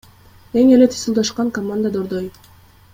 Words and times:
Эң 0.61 0.71
эле 0.77 0.87
титулдашкан 0.95 1.53
команда— 1.59 1.93
Дордой. 1.99 2.27